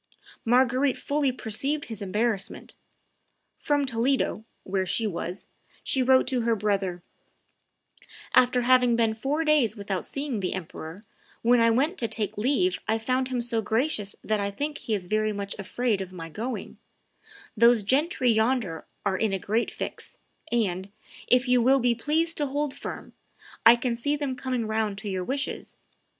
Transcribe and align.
Marguerite 0.45 0.97
fully 0.97 1.31
perceived 1.31 1.85
his 1.85 2.01
embarrassment. 2.01 2.73
From 3.59 3.85
Toledo, 3.85 4.45
where 4.63 4.87
she 4.87 5.05
was, 5.05 5.45
she 5.83 6.01
wrote 6.01 6.25
to 6.29 6.41
her 6.41 6.55
brother, 6.55 7.03
"After 8.33 8.61
having 8.63 8.95
been 8.95 9.13
four 9.13 9.43
days 9.43 9.75
without 9.75 10.03
seeing 10.03 10.39
the 10.39 10.53
emperor, 10.55 11.05
when 11.43 11.59
I 11.59 11.69
went 11.69 11.99
to 11.99 12.07
take 12.07 12.35
leave 12.35 12.79
I 12.87 12.97
found 12.97 13.27
him 13.27 13.41
so 13.41 13.61
gracious 13.61 14.15
that 14.23 14.39
I 14.39 14.49
think 14.49 14.79
he 14.79 14.95
is 14.95 15.05
very 15.05 15.31
much 15.33 15.53
afraid 15.59 16.01
of 16.01 16.11
my 16.11 16.29
going; 16.29 16.79
those 17.55 17.83
gentry 17.83 18.31
yonder 18.31 18.87
are 19.05 19.17
in 19.19 19.31
a 19.31 19.37
great 19.37 19.69
fix, 19.69 20.17
and, 20.51 20.89
if 21.27 21.47
you 21.47 21.61
will 21.61 21.79
be 21.79 21.93
pleased 21.93 22.37
to 22.37 22.47
hold 22.47 22.73
firm, 22.73 23.13
I 23.67 23.75
can 23.75 23.95
see 23.95 24.15
them 24.15 24.35
coming 24.35 24.65
round 24.65 24.97
to 24.97 25.09
your 25.09 25.23
wishes. 25.23 25.77